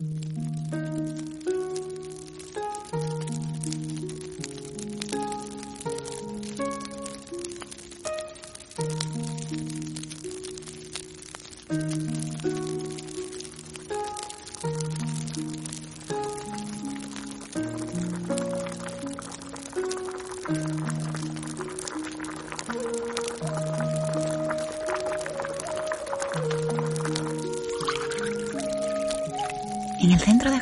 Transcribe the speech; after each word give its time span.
En 0.00 0.39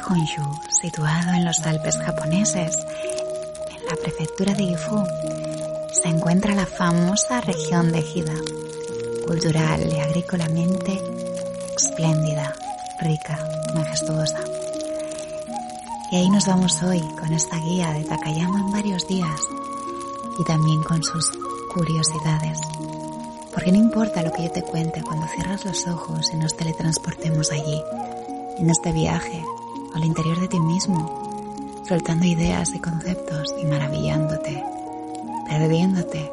Honshu, 0.09 0.43
situado 0.71 1.33
en 1.35 1.45
los 1.45 1.61
Alpes 1.67 1.98
japoneses, 1.98 2.79
en 3.71 3.87
la 3.87 3.97
prefectura 4.01 4.55
de 4.55 4.65
Gifu, 4.65 5.05
se 5.93 6.09
encuentra 6.09 6.55
la 6.55 6.65
famosa 6.65 7.43
región 7.43 7.93
de 7.93 8.01
Hida, 8.01 8.34
cultural 9.27 9.93
y 9.93 10.01
agrícolamente 10.01 10.98
espléndida, 11.77 12.55
rica, 13.01 13.39
majestuosa. 13.75 14.41
Y 16.11 16.17
ahí 16.17 16.31
nos 16.31 16.47
vamos 16.47 16.83
hoy 16.83 17.01
con 17.20 17.33
esta 17.34 17.59
guía 17.59 17.93
de 17.93 18.05
Takayama 18.05 18.61
en 18.61 18.73
varios 18.73 19.06
días 19.06 19.41
y 20.39 20.45
también 20.45 20.83
con 20.84 21.03
sus 21.03 21.31
curiosidades. 21.75 22.59
Porque 23.53 23.73
no 23.73 23.79
importa 23.79 24.23
lo 24.23 24.33
que 24.33 24.45
yo 24.45 24.51
te 24.51 24.62
cuente 24.62 25.03
cuando 25.03 25.27
cierras 25.27 25.67
los 25.67 25.87
ojos 25.87 26.31
y 26.33 26.37
nos 26.37 26.56
teletransportemos 26.56 27.53
allí 27.53 27.83
en 28.59 28.70
este 28.70 28.93
viaje 28.93 29.45
al 29.95 30.05
interior 30.05 30.38
de 30.41 30.48
ti 30.48 30.60
mismo, 30.60 31.83
soltando 31.86 32.27
ideas 32.27 32.75
y 32.75 32.81
conceptos 32.81 33.55
y 33.61 33.67
maravillándote, 33.67 34.62
perdiéndote, 35.48 36.31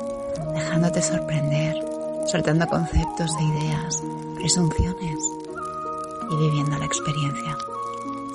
dejándote 0.54 1.02
sorprender, 1.02 1.76
soltando 2.28 2.68
conceptos 2.68 3.32
e 3.40 3.44
ideas, 3.44 4.04
presunciones 4.36 5.32
y 6.30 6.36
viviendo 6.36 6.78
la 6.78 6.86
experiencia, 6.86 7.58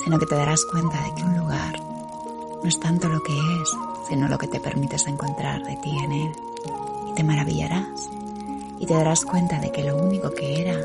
sino 0.04 0.18
que 0.18 0.26
te 0.26 0.34
darás 0.34 0.64
cuenta 0.64 1.02
de 1.02 1.14
que 1.14 1.22
un 1.22 1.36
lugar 1.36 1.80
no 2.62 2.68
es 2.68 2.78
tanto 2.80 3.08
lo 3.08 3.22
que 3.22 3.32
es, 3.32 3.76
sino 4.08 4.28
lo 4.28 4.38
que 4.38 4.48
te 4.48 4.60
permites 4.60 5.06
encontrar 5.06 5.62
de 5.64 5.76
ti 5.76 5.96
en 5.98 6.12
él. 6.12 6.32
Y 7.10 7.14
te 7.14 7.24
maravillarás 7.24 8.08
y 8.78 8.86
te 8.86 8.94
darás 8.94 9.24
cuenta 9.24 9.58
de 9.58 9.70
que 9.70 9.84
lo 9.84 9.96
único 9.96 10.30
que 10.30 10.62
era 10.62 10.78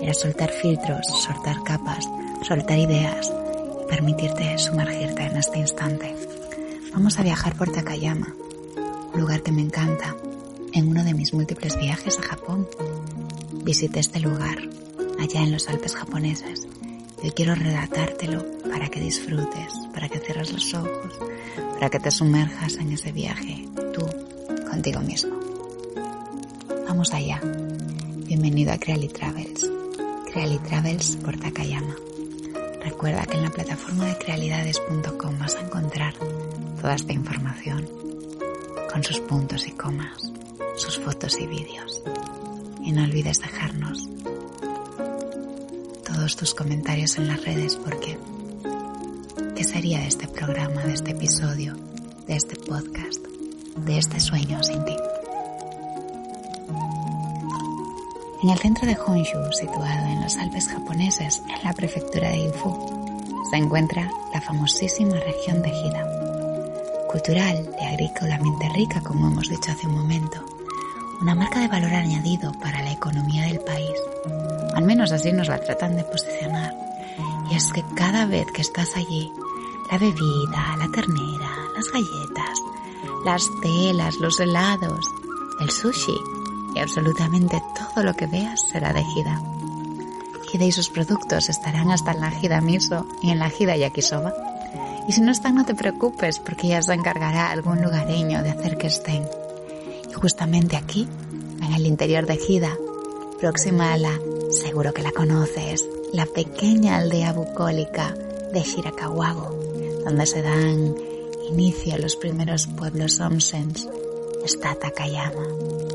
era 0.00 0.14
soltar 0.14 0.50
filtros, 0.50 1.06
soltar 1.06 1.62
capas, 1.62 2.08
soltar 2.42 2.78
ideas 2.78 3.32
permitirte 3.88 4.58
sumergirte 4.58 5.22
en 5.22 5.36
este 5.36 5.58
instante. 5.58 6.14
Vamos 6.92 7.18
a 7.18 7.22
viajar 7.22 7.56
por 7.56 7.72
Takayama, 7.72 8.34
un 9.14 9.20
lugar 9.20 9.42
que 9.42 9.52
me 9.52 9.62
encanta. 9.62 10.14
En 10.72 10.88
uno 10.88 11.02
de 11.02 11.14
mis 11.14 11.32
múltiples 11.32 11.78
viajes 11.78 12.18
a 12.18 12.22
Japón, 12.22 12.68
visité 13.64 14.00
este 14.00 14.20
lugar, 14.20 14.58
allá 15.18 15.42
en 15.42 15.52
los 15.52 15.68
Alpes 15.68 15.96
japoneses. 15.96 16.68
Y 17.22 17.26
hoy 17.26 17.32
quiero 17.32 17.54
relatártelo 17.54 18.44
para 18.70 18.88
que 18.88 19.00
disfrutes, 19.00 19.72
para 19.92 20.08
que 20.08 20.20
cierres 20.20 20.52
los 20.52 20.74
ojos, 20.74 21.18
para 21.74 21.90
que 21.90 21.98
te 21.98 22.10
sumerjas 22.10 22.74
en 22.76 22.92
ese 22.92 23.10
viaje, 23.10 23.66
tú, 23.94 24.06
contigo 24.70 25.00
mismo. 25.00 25.34
Vamos 26.86 27.12
allá. 27.12 27.40
Bienvenido 28.26 28.72
a 28.72 28.78
Creali 28.78 29.08
Travels. 29.08 29.70
Creali 30.30 30.58
Travels 30.58 31.16
por 31.16 31.38
Takayama. 31.38 32.07
Recuerda 32.82 33.26
que 33.26 33.36
en 33.36 33.44
la 33.44 33.50
plataforma 33.50 34.06
de 34.06 34.16
crealidades.com 34.18 35.38
vas 35.38 35.54
a 35.56 35.60
encontrar 35.60 36.14
toda 36.80 36.94
esta 36.94 37.12
información, 37.12 37.88
con 38.92 39.02
sus 39.02 39.20
puntos 39.20 39.66
y 39.66 39.72
comas, 39.72 40.32
sus 40.76 40.98
fotos 40.98 41.38
y 41.40 41.46
vídeos. 41.46 42.02
Y 42.82 42.92
no 42.92 43.04
olvides 43.04 43.40
dejarnos 43.40 44.08
todos 46.04 46.36
tus 46.36 46.54
comentarios 46.54 47.16
en 47.18 47.28
las 47.28 47.44
redes 47.44 47.76
porque 47.76 48.18
¿qué 49.54 49.64
sería 49.64 50.00
de 50.00 50.08
este 50.08 50.26
programa, 50.26 50.82
de 50.84 50.94
este 50.94 51.12
episodio, 51.12 51.76
de 52.26 52.36
este 52.36 52.56
podcast, 52.56 53.24
de 53.76 53.98
este 53.98 54.18
sueño 54.18 54.62
sin 54.62 54.84
ti? 54.84 54.96
En 58.40 58.50
el 58.50 58.58
centro 58.58 58.86
de 58.86 58.96
Honshu, 58.96 59.52
situado 59.52 60.06
en 60.06 60.22
los 60.22 60.36
Alpes 60.36 60.68
japoneses, 60.68 61.42
en 61.48 61.64
la 61.64 61.72
prefectura 61.72 62.28
de 62.28 62.36
Gifu, 62.36 63.26
se 63.50 63.56
encuentra 63.56 64.08
la 64.32 64.40
famosísima 64.40 65.16
región 65.16 65.60
de 65.60 65.70
Hida. 65.70 66.06
Cultural 67.10 67.68
y 67.80 67.84
agrícolamente 67.84 68.68
rica, 68.68 69.00
como 69.00 69.26
hemos 69.26 69.48
dicho 69.48 69.72
hace 69.72 69.88
un 69.88 69.96
momento, 69.96 70.44
una 71.20 71.34
marca 71.34 71.58
de 71.58 71.66
valor 71.66 71.92
añadido 71.92 72.52
para 72.52 72.80
la 72.80 72.92
economía 72.92 73.46
del 73.46 73.58
país. 73.58 73.98
Al 74.72 74.84
menos 74.84 75.10
así 75.10 75.32
nos 75.32 75.48
la 75.48 75.58
tratan 75.58 75.96
de 75.96 76.04
posicionar. 76.04 76.72
Y 77.50 77.56
es 77.56 77.72
que 77.72 77.82
cada 77.96 78.24
vez 78.24 78.46
que 78.52 78.62
estás 78.62 78.96
allí, 78.96 79.32
la 79.90 79.98
bebida, 79.98 80.76
la 80.78 80.88
ternera, 80.94 81.56
las 81.74 81.90
galletas, 81.90 82.60
las 83.24 83.48
telas, 83.62 84.14
los 84.18 84.38
helados, 84.38 85.12
el 85.60 85.70
sushi 85.70 86.37
absolutamente 86.78 87.62
todo 87.74 88.04
lo 88.04 88.14
que 88.14 88.26
veas 88.26 88.60
será 88.60 88.92
de 88.92 89.00
Hida. 89.00 89.42
Hida 90.52 90.64
y 90.64 90.72
sus 90.72 90.88
productos 90.88 91.48
estarán 91.48 91.90
hasta 91.90 92.12
en 92.12 92.20
la 92.20 92.32
Hida 92.32 92.60
Miso 92.60 93.06
y 93.22 93.30
en 93.30 93.38
la 93.38 93.50
Hida 93.50 93.76
Yakisoba. 93.76 94.32
Y 95.06 95.12
si 95.12 95.20
no 95.20 95.30
están, 95.30 95.54
no 95.54 95.64
te 95.64 95.74
preocupes, 95.74 96.38
porque 96.38 96.68
ya 96.68 96.82
se 96.82 96.92
encargará 96.94 97.50
algún 97.50 97.82
lugareño 97.82 98.42
de 98.42 98.50
hacer 98.50 98.76
que 98.76 98.88
estén. 98.88 99.26
Y 100.08 100.12
justamente 100.12 100.76
aquí, 100.76 101.08
en 101.62 101.72
el 101.72 101.86
interior 101.86 102.26
de 102.26 102.38
Hida, 102.46 102.76
próxima 103.40 103.92
a 103.92 103.98
la, 103.98 104.18
seguro 104.50 104.92
que 104.92 105.02
la 105.02 105.12
conoces, 105.12 105.86
la 106.12 106.26
pequeña 106.26 106.96
aldea 106.96 107.32
bucólica 107.32 108.14
de 108.52 108.62
Shirakawago, 108.62 109.58
donde 110.04 110.26
se 110.26 110.42
dan 110.42 110.94
inicio 111.50 111.98
los 111.98 112.16
primeros 112.16 112.66
pueblos 112.66 113.20
onsens, 113.20 113.88
está 114.44 114.74
Takayama. 114.74 115.87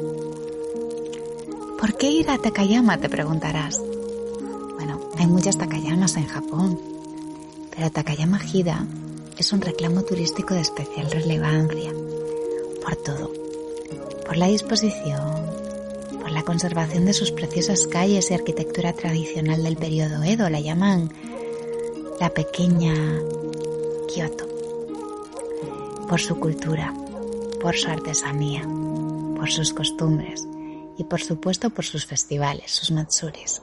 ¿Por 1.84 1.98
qué 1.98 2.10
ir 2.10 2.30
a 2.30 2.38
Takayama? 2.38 2.98
te 2.98 3.10
preguntarás. 3.10 3.78
Bueno, 4.76 5.02
hay 5.18 5.28
muchas 5.28 5.58
Takayamas 5.58 6.16
en 6.16 6.28
Japón, 6.28 6.80
pero 7.76 7.92
Takayama 7.92 8.40
Hida 8.42 8.88
es 9.38 9.52
un 9.52 9.60
reclamo 9.60 10.04
turístico 10.04 10.54
de 10.54 10.62
especial 10.62 11.12
relevancia 11.12 11.92
por 12.82 12.96
todo, 12.96 13.34
por 14.26 14.38
la 14.38 14.48
disposición, 14.48 15.46
por 16.22 16.32
la 16.32 16.44
conservación 16.44 17.04
de 17.04 17.12
sus 17.12 17.32
preciosas 17.32 17.86
calles 17.88 18.32
y 18.32 18.34
arquitectura 18.34 18.94
tradicional 18.94 19.62
del 19.62 19.76
periodo 19.76 20.24
Edo, 20.24 20.50
la 20.50 20.62
llaman 20.62 21.12
la 22.18 22.30
pequeña 22.30 22.96
Kioto, 24.08 24.48
por 26.08 26.22
su 26.22 26.40
cultura, 26.40 26.94
por 27.60 27.76
su 27.76 27.90
artesanía, 27.90 28.62
por 29.36 29.52
sus 29.52 29.74
costumbres, 29.74 30.48
y 30.98 31.06
por 31.06 31.22
supuesto 31.22 31.70
por 31.70 31.86
sus 31.86 32.06
festivales, 32.06 32.72
sus 32.72 32.92
matsuris. 32.92 33.62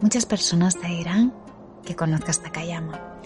Muchas 0.00 0.26
personas 0.26 0.78
te 0.78 0.88
dirán 0.88 1.32
que 1.84 1.96
conozcas 1.96 2.42
Takayama. 2.42 3.20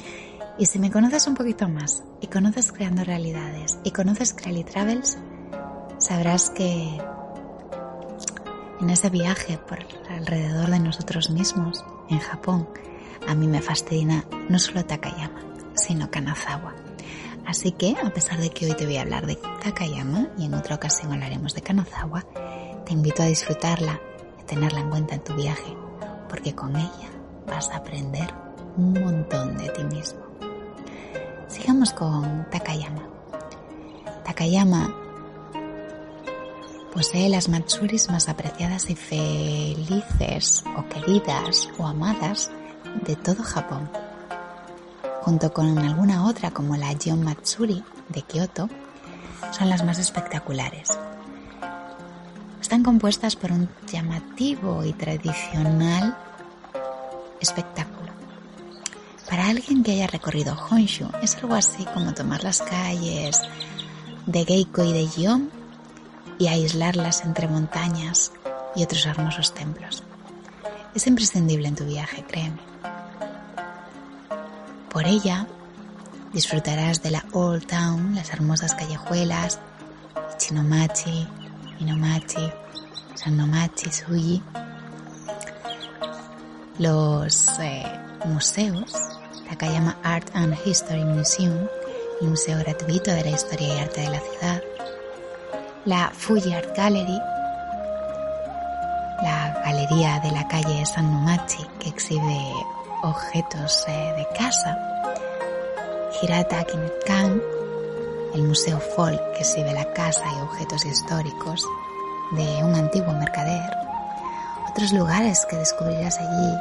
Y 0.58 0.66
si 0.66 0.78
me 0.78 0.90
conoces 0.90 1.26
un 1.26 1.34
poquito 1.34 1.68
más 1.68 2.02
y 2.20 2.26
conoces 2.26 2.72
Creando 2.72 3.04
Realidades 3.04 3.78
y 3.84 3.92
conoces 3.92 4.34
Creali 4.34 4.64
Travels, 4.64 5.18
sabrás 5.98 6.50
que 6.50 7.00
en 8.80 8.90
ese 8.90 9.10
viaje 9.10 9.58
por 9.58 9.78
alrededor 10.10 10.70
de 10.70 10.80
nosotros 10.80 11.30
mismos, 11.30 11.84
en 12.08 12.18
Japón, 12.18 12.68
a 13.26 13.34
mí 13.34 13.46
me 13.46 13.60
fascina 13.60 14.24
no 14.48 14.58
solo 14.58 14.84
Takayama, 14.84 15.40
sino 15.74 16.10
Kanazawa. 16.10 16.74
Así 17.48 17.72
que, 17.72 17.96
a 18.04 18.10
pesar 18.10 18.38
de 18.38 18.50
que 18.50 18.66
hoy 18.66 18.74
te 18.74 18.84
voy 18.84 18.98
a 18.98 19.00
hablar 19.00 19.24
de 19.24 19.36
Takayama 19.36 20.28
y 20.36 20.44
en 20.44 20.52
otra 20.52 20.74
ocasión 20.74 21.14
hablaremos 21.14 21.54
de 21.54 21.62
Kanazawa, 21.62 22.26
te 22.84 22.92
invito 22.92 23.22
a 23.22 23.26
disfrutarla 23.26 23.98
y 24.38 24.42
a 24.42 24.44
tenerla 24.44 24.80
en 24.80 24.90
cuenta 24.90 25.14
en 25.14 25.24
tu 25.24 25.32
viaje, 25.32 25.74
porque 26.28 26.54
con 26.54 26.76
ella 26.76 27.08
vas 27.46 27.70
a 27.70 27.78
aprender 27.78 28.28
un 28.76 28.92
montón 28.92 29.56
de 29.56 29.70
ti 29.70 29.82
mismo. 29.84 30.20
Sigamos 31.48 31.94
con 31.94 32.46
Takayama. 32.50 33.08
Takayama 34.26 34.94
posee 36.92 37.30
las 37.30 37.48
matsuris 37.48 38.10
más 38.10 38.28
apreciadas 38.28 38.90
y 38.90 38.94
felices 38.94 40.64
o 40.76 40.86
queridas 40.90 41.70
o 41.78 41.86
amadas 41.86 42.50
de 43.06 43.16
todo 43.16 43.42
Japón 43.42 43.88
junto 45.28 45.52
con 45.52 45.78
alguna 45.78 46.24
otra 46.24 46.52
como 46.52 46.74
la 46.78 46.94
Gion 46.94 47.22
Matsuri 47.22 47.84
de 48.08 48.22
Kioto, 48.22 48.70
son 49.50 49.68
las 49.68 49.84
más 49.84 49.98
espectaculares. 49.98 50.88
Están 52.62 52.82
compuestas 52.82 53.36
por 53.36 53.52
un 53.52 53.68
llamativo 53.92 54.86
y 54.86 54.94
tradicional 54.94 56.16
espectáculo, 57.42 58.10
Para 59.28 59.48
alguien 59.48 59.82
que 59.82 59.92
haya 59.92 60.06
recorrido 60.06 60.56
Honshu 60.70 61.10
es 61.20 61.36
algo 61.36 61.56
así 61.56 61.84
como 61.92 62.14
tomar 62.14 62.42
las 62.42 62.62
calles 62.62 63.42
de 64.24 64.46
Geiko 64.46 64.82
y 64.82 64.94
de 64.94 65.08
Gion 65.08 65.50
y 66.38 66.46
aislarlas 66.46 67.22
entre 67.26 67.48
montañas 67.48 68.32
y 68.74 68.82
otros 68.82 69.04
hermosos 69.04 69.52
templos. 69.52 70.02
Es 70.94 71.06
imprescindible 71.06 71.68
en 71.68 71.74
tu 71.74 71.84
viaje, 71.84 72.24
créeme. 72.26 72.67
Por 74.98 75.06
ella 75.06 75.46
disfrutarás 76.32 77.00
de 77.04 77.12
la 77.12 77.24
Old 77.32 77.68
Town, 77.68 78.16
las 78.16 78.30
hermosas 78.30 78.74
callejuelas, 78.74 79.60
Chinomachi, 80.38 81.24
Inomachi, 81.78 82.50
Sanomachi, 83.14 83.92
Suyi, 83.92 84.42
los 86.80 87.60
eh, 87.60 87.84
museos, 88.24 88.92
Takayama 89.48 89.96
Art 90.02 90.34
and 90.34 90.58
History 90.66 91.04
Museum, 91.04 91.68
museo 92.20 92.58
gratuito 92.58 93.12
de 93.12 93.22
la 93.22 93.30
historia 93.30 93.76
y 93.76 93.78
arte 93.78 94.00
de 94.00 94.10
la 94.10 94.20
ciudad, 94.20 94.62
la 95.84 96.10
Fuji 96.12 96.54
Art 96.54 96.76
Gallery, 96.76 97.20
la 99.22 99.62
galería 99.64 100.18
de 100.18 100.32
la 100.32 100.48
calle 100.48 100.84
Sanomachi 100.84 101.64
que 101.78 101.88
exhibe 101.90 102.52
objetos 103.02 103.84
eh, 103.88 104.14
de 104.16 104.26
casa, 104.36 104.76
Hirata 106.20 106.64
Kinetkan, 106.64 107.40
el 108.34 108.42
Museo 108.42 108.80
Folk 108.80 109.20
que 109.32 109.40
exhibe 109.40 109.72
la 109.72 109.92
casa 109.92 110.24
y 110.36 110.40
objetos 110.40 110.84
históricos 110.84 111.66
de 112.32 112.64
un 112.64 112.74
antiguo 112.74 113.12
mercader. 113.12 113.70
Otros 114.68 114.92
lugares 114.92 115.46
que 115.48 115.56
descubrirás 115.56 116.18
allí 116.18 116.54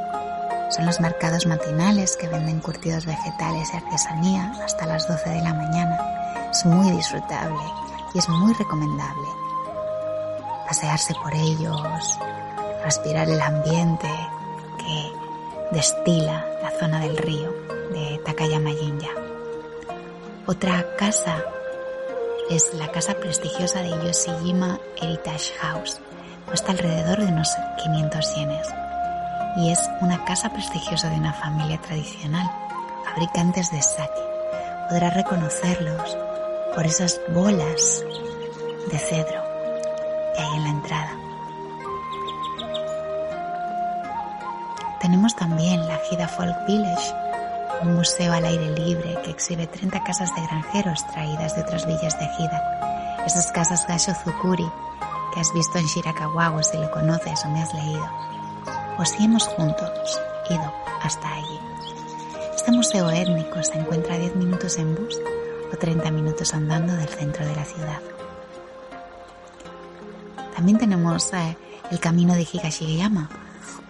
son 0.69 0.86
los 0.86 1.00
mercados 1.00 1.45
matinales 1.45 2.16
que 2.18 2.28
venden 2.28 2.60
curtidos 2.60 3.06
vegetales 3.06 3.69
y 3.74 3.78
artesanía 3.78 4.54
hasta 4.63 4.86
las 4.86 5.07
12 5.07 5.30
de 5.30 5.42
la 5.42 5.54
mañana. 5.54 5.98
Es 6.51 6.66
muy 6.66 6.92
disfrutable 6.92 7.63
y 8.13 8.19
es 8.19 8.30
muy 8.30 8.54
recomendable. 8.54 9.28
Pasearse 10.68 11.13
por 11.24 11.33
ellos, 11.33 12.19
respirar 12.83 13.30
el 13.30 13.42
ambiente 13.42 14.10
que 14.78 15.27
destila 15.72 16.46
la 16.62 16.72
zona 16.80 17.00
del 17.00 17.18
río 17.18 17.54
de 17.92 18.22
Takayama 18.25 18.72
Jinja. 18.72 19.10
Otra 20.46 20.96
casa 20.96 21.44
es 22.50 22.74
la 22.74 22.90
casa 22.92 23.16
prestigiosa 23.16 23.81
de 23.81 23.90
Yoshijima 23.90 24.80
Heritage 25.02 25.54
House. 25.60 26.00
Cuesta 26.46 26.72
alrededor 26.72 27.19
de 27.19 27.25
unos 27.25 27.50
500 27.84 28.36
yenes 28.36 28.68
y 29.58 29.72
es 29.72 29.90
una 30.02 30.24
casa 30.24 30.54
prestigiosa 30.54 31.10
de 31.10 31.18
una 31.18 31.34
familia 31.34 31.81
tradicional, 31.81 32.50
fabricantes 33.04 33.72
de 33.72 33.81
sake. 33.81 34.22
Podrás 34.90 35.14
reconocerlos 35.16 36.18
por 36.74 36.86
esas 36.86 37.19
bolas 37.34 38.06
de 38.90 38.98
cedro 39.00 39.44
que 40.34 40.42
hay 40.42 40.56
en 40.56 40.64
la 40.64 40.69
entrada. 40.69 41.17
Tenemos 45.18 45.36
también 45.36 45.88
la 45.88 46.00
Hida 46.12 46.28
Folk 46.28 46.68
Village, 46.68 47.12
un 47.81 47.96
museo 47.96 48.34
al 48.34 48.46
aire 48.46 48.69
libre 48.69 49.18
que 49.24 49.31
exhibe 49.31 49.66
30 49.66 50.04
casas 50.04 50.30
de 50.36 50.44
granjeros 50.44 51.08
traídas 51.08 51.56
de 51.56 51.64
otras 51.64 51.88
villas 51.88 52.19
de 52.19 52.25
Hida. 52.25 53.24
Esas 53.25 53.52
casas 53.52 53.88
Zukuri 54.24 54.72
que 55.34 55.40
has 55.40 55.52
visto 55.56 55.80
en 55.80 55.88
Shirakawa 55.88 56.62
si 56.62 56.78
lo 56.78 56.92
conoces 56.92 57.44
o 57.46 57.50
me 57.50 57.64
has 57.64 57.74
leído. 57.74 58.08
O 59.00 59.06
si 59.06 59.25
hemos 59.25 59.48
juntos 59.48 60.22
ido 60.52 60.72
hasta 61.02 61.34
allí. 61.34 61.60
Este 62.56 62.72
museo 62.72 63.10
étnico 63.10 63.64
se 63.64 63.80
encuentra 63.80 64.14
a 64.14 64.19
10 64.19 64.36
minutos 64.36 64.78
en 64.78 64.94
bus 64.94 65.19
o 65.74 65.75
30 65.75 66.12
minutos 66.12 66.54
andando 66.54 66.94
del 66.94 67.10
centro 67.10 67.44
de 67.44 67.56
la 67.56 67.66
ciudad. 67.66 68.02
También 70.56 70.78
tenemos 70.78 71.34
eh, 71.34 71.58
el 71.90 72.00
camino 72.00 72.36
de 72.36 72.48
Higashigeyama, 72.54 73.31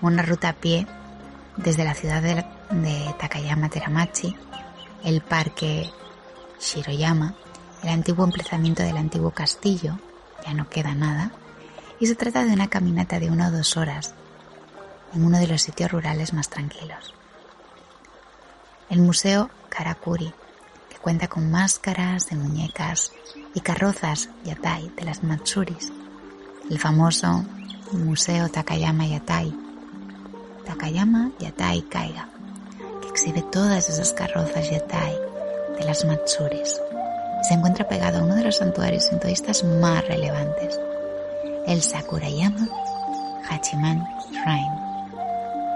una 0.02 0.24
ruta 0.24 0.48
a 0.48 0.54
pie 0.54 0.88
desde 1.58 1.84
la 1.84 1.94
ciudad 1.94 2.22
de, 2.22 2.46
Takayama 3.20 3.70
Teramachi, 3.70 4.36
el 5.04 5.22
parque 5.22 5.90
Shiroyama, 6.60 7.34
el 7.84 7.90
antiguo 7.90 8.26
emplazamiento 8.26 8.84
del 8.84 8.98
antiguo 8.98 9.32
castillo, 9.32 10.00
ya 10.46 10.54
no 10.54 10.70
queda 10.70 10.94
nada, 10.94 11.32
y 12.00 12.08
se 12.08 12.16
trata 12.16 12.44
de 12.44 12.54
una 12.54 12.68
caminata 12.68 13.20
de 13.20 13.30
una 13.30 13.48
o 13.48 13.52
dos 13.52 13.76
horas 13.78 14.14
en 15.14 15.26
uno 15.26 15.40
de 15.40 15.48
los 15.48 15.62
sitios 15.62 15.92
rurales 15.92 16.34
más 16.34 16.50
tranquilos. 16.50 17.14
El 18.90 19.02
Museo 19.02 19.50
Karakuri, 19.70 20.34
que 20.90 20.98
cuenta 20.98 21.28
con 21.28 21.50
máscaras 21.50 22.30
de 22.30 22.36
muñecas 22.36 23.12
y 23.54 23.62
carrozas 23.62 24.30
yatai 24.44 24.90
de 24.90 25.04
las 25.04 25.24
Matsuris, 25.24 25.92
el 26.70 26.80
famoso 26.80 27.44
Museo 27.94 28.50
Takayama 28.50 29.08
Yatai, 29.08 29.67
Takayama 30.68 31.32
Yatai 31.40 31.82
Kaiga, 31.84 32.28
que 33.02 33.08
exhibe 33.08 33.42
todas 33.42 33.88
esas 33.90 34.12
carrozas 34.12 34.70
Yatai 34.70 35.16
de 35.80 35.86
las 35.86 36.04
Matsuris. 36.04 36.82
Se 37.48 37.54
encuentra 37.54 37.88
pegado 37.88 38.20
a 38.20 38.24
uno 38.24 38.36
de 38.36 38.44
los 38.44 38.58
santuarios 38.58 39.06
sintoístas 39.06 39.64
más 39.64 40.06
relevantes, 40.08 40.78
el 41.68 41.82
Sakurayama 41.82 42.68
Hachiman 43.50 44.06
Shrine. 44.30 44.80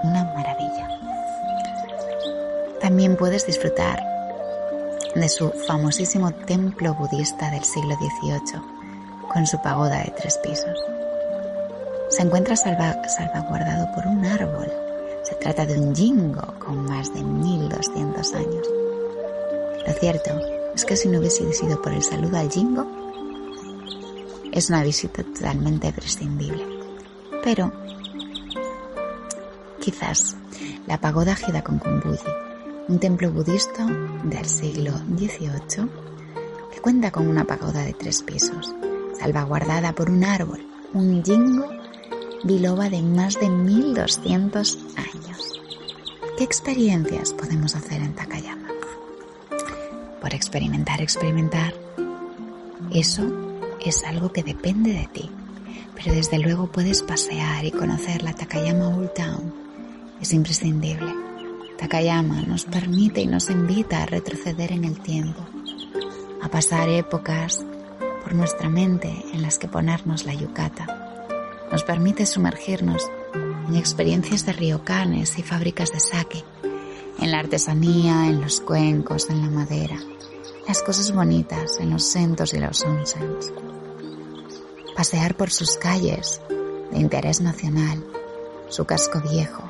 Una 0.03 0.25
maravilla. 0.35 0.89
También 2.81 3.15
puedes 3.15 3.45
disfrutar 3.45 4.03
de 5.15 5.29
su 5.29 5.51
famosísimo 5.67 6.31
templo 6.31 6.95
budista 6.95 7.49
del 7.49 7.63
siglo 7.63 7.95
XVIII, 7.95 8.61
con 9.31 9.47
su 9.47 9.61
pagoda 9.61 9.99
de 9.99 10.13
tres 10.17 10.37
pisos 10.39 10.77
se 12.11 12.23
encuentra 12.23 12.57
salvaguardado 12.57 13.89
por 13.95 14.05
un 14.05 14.25
árbol. 14.25 14.80
Se 15.31 15.37
trata 15.37 15.65
de 15.65 15.79
un 15.79 15.95
jingo 15.95 16.41
con 16.59 16.83
más 16.83 17.13
de 17.13 17.23
1200 17.23 18.33
años. 18.33 18.67
Lo 19.87 19.93
cierto 19.93 20.29
es 20.75 20.83
que 20.83 20.97
si 20.97 21.07
no 21.07 21.19
hubiese 21.19 21.53
sido 21.53 21.81
por 21.81 21.93
el 21.93 22.03
saludo 22.03 22.37
al 22.37 22.51
jingo, 22.51 22.85
es 24.51 24.69
una 24.69 24.83
visita 24.83 25.23
totalmente 25.23 25.93
prescindible. 25.93 26.65
Pero 27.45 27.71
quizás 29.79 30.35
la 30.85 30.99
pagoda 30.99 31.37
con 31.63 31.79
Kumbuyi, 31.79 32.19
un 32.89 32.99
templo 32.99 33.31
budista 33.31 33.85
del 34.25 34.45
siglo 34.45 34.91
XVIII 35.15 35.87
que 36.73 36.81
cuenta 36.81 37.09
con 37.09 37.25
una 37.25 37.45
pagoda 37.45 37.83
de 37.83 37.93
tres 37.93 38.21
pisos, 38.21 38.75
salvaguardada 39.17 39.93
por 39.93 40.09
un 40.09 40.25
árbol, 40.25 40.59
un 40.93 41.23
jingo 41.23 41.80
biloba 42.43 42.89
de 42.89 43.01
más 43.01 43.39
de 43.39 43.49
1200 43.49 44.77
años. 44.95 45.61
¿Qué 46.37 46.43
experiencias 46.43 47.33
podemos 47.33 47.75
hacer 47.75 48.01
en 48.01 48.13
Takayama? 48.13 48.69
Por 50.19 50.33
experimentar, 50.33 51.01
experimentar. 51.01 51.73
Eso 52.91 53.23
es 53.83 54.03
algo 54.03 54.31
que 54.31 54.43
depende 54.43 54.93
de 54.93 55.07
ti, 55.07 55.29
pero 55.95 56.13
desde 56.13 56.39
luego 56.39 56.71
puedes 56.71 57.03
pasear 57.03 57.65
y 57.65 57.71
conocer 57.71 58.23
la 58.23 58.33
Takayama 58.33 58.89
Old 58.89 59.13
Town. 59.13 59.53
Es 60.19 60.33
imprescindible. 60.33 61.13
Takayama 61.77 62.41
nos 62.43 62.65
permite 62.65 63.21
y 63.21 63.27
nos 63.27 63.49
invita 63.49 64.03
a 64.03 64.05
retroceder 64.05 64.71
en 64.71 64.85
el 64.85 64.99
tiempo, 64.99 65.41
a 66.41 66.49
pasar 66.49 66.89
épocas 66.89 67.65
por 68.23 68.33
nuestra 68.33 68.69
mente 68.69 69.25
en 69.33 69.41
las 69.41 69.57
que 69.57 69.67
ponernos 69.67 70.25
la 70.25 70.33
yucata 70.33 71.00
nos 71.71 71.83
permite 71.83 72.25
sumergirnos 72.25 73.09
en 73.67 73.75
experiencias 73.75 74.45
de 74.45 74.53
ryokanes 74.53 75.37
y 75.39 75.43
fábricas 75.43 75.91
de 75.91 75.99
sake, 75.99 76.43
en 77.19 77.31
la 77.31 77.39
artesanía, 77.39 78.27
en 78.27 78.41
los 78.41 78.59
cuencos, 78.59 79.29
en 79.29 79.41
la 79.41 79.49
madera, 79.49 79.97
las 80.67 80.81
cosas 80.81 81.11
bonitas, 81.11 81.79
en 81.79 81.91
los 81.91 82.03
sentos 82.03 82.53
y 82.53 82.59
los 82.59 82.83
onsens. 82.83 83.53
Pasear 84.95 85.35
por 85.35 85.49
sus 85.51 85.77
calles 85.77 86.41
de 86.91 86.99
interés 86.99 87.39
nacional, 87.41 88.03
su 88.67 88.85
casco 88.85 89.21
viejo, 89.21 89.63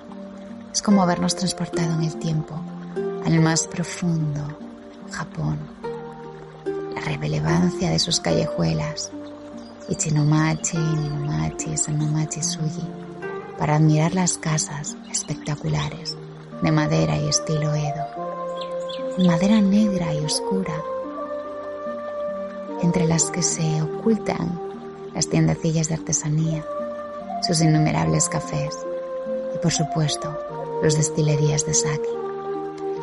es 0.72 0.82
como 0.82 1.04
habernos 1.04 1.36
transportado 1.36 1.94
en 1.94 2.04
el 2.04 2.18
tiempo 2.18 2.60
al 3.26 3.40
más 3.40 3.68
profundo 3.68 4.58
Japón. 5.12 5.60
La 6.96 7.02
relevancia 7.02 7.90
de 7.90 8.00
sus 8.00 8.20
callejuelas, 8.20 9.12
Ichinomachi, 9.92 10.78
Ninomachi, 10.78 11.76
Sanomachi 11.76 12.42
Suji, 12.42 12.88
para 13.60 13.76
admirar 13.76 14.14
las 14.16 14.38
casas 14.38 14.96
espectaculares 15.12 16.16
de 16.62 16.72
madera 16.72 17.18
y 17.18 17.28
estilo 17.28 17.76
Edo, 17.76 19.28
madera 19.28 19.60
negra 19.60 20.14
y 20.14 20.20
oscura, 20.24 20.74
entre 22.82 23.06
las 23.06 23.32
que 23.32 23.44
se 23.44 23.82
ocultan 23.82 24.58
las 25.14 25.28
tiendecillas 25.28 25.90
de 25.90 25.96
artesanía, 25.96 26.66
sus 27.46 27.60
innumerables 27.60 28.30
cafés 28.30 28.78
y 29.54 29.58
por 29.58 29.74
supuesto 29.74 30.34
los 30.82 30.96
destilerías 30.96 31.66
de 31.66 31.74
sake. 31.74 32.10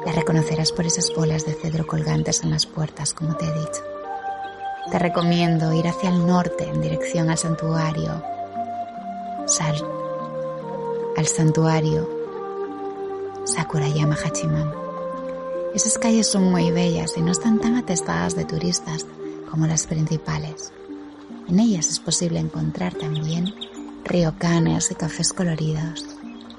La 0.07 0.13
reconocerás 0.13 0.73
por 0.73 0.87
esas 0.87 1.13
bolas 1.15 1.45
de 1.45 1.53
cedro 1.53 1.87
colgantes 1.87 2.43
en 2.45 2.51
las 2.51 2.65
puertas, 2.65 3.13
como 3.13 3.37
te 3.37 3.45
he 3.45 3.53
dicho. 3.53 3.98
Te 4.91 4.99
recomiendo 4.99 5.73
ir 5.75 5.87
hacia 5.87 6.09
el 6.09 6.27
norte 6.27 6.65
en 6.65 6.81
dirección 6.81 7.29
al 7.29 7.37
santuario 7.37 8.25
Sal, 9.47 9.77
al 11.15 11.27
santuario 11.27 12.09
Sakurayama 13.45 14.15
Hachiman. 14.15 14.73
Esas 15.75 15.99
calles 15.99 16.27
son 16.27 16.51
muy 16.51 16.71
bellas 16.71 17.19
y 17.19 17.21
no 17.21 17.33
están 17.33 17.59
tan 17.59 17.77
atestadas 17.77 18.35
de 18.35 18.47
turistas 18.47 19.05
como 19.51 19.67
las 19.67 19.87
principales. 19.87 20.73
En 21.49 21.61
ellas 21.61 21.89
es 21.89 22.01
posible 22.01 22.39
encontrar 22.39 22.95
también 22.95 23.53
ryokanes 24.05 24.91
y 24.91 24.95
cafés 24.95 25.35
coloridos, 25.35 26.07